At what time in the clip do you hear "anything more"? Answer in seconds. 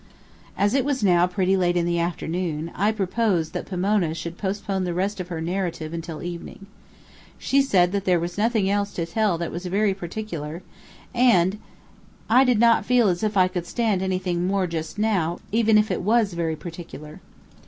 14.01-14.65